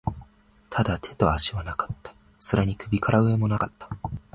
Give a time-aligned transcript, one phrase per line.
[0.71, 2.15] ただ、手と足はなかった。
[2.39, 3.87] それに首から上も無かった。